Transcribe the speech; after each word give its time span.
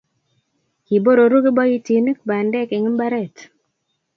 kiborroru 0.85 1.37
kiboitinik 1.45 2.17
bandek 2.29 2.69
eng' 2.75 2.91
mbaret 2.95 3.35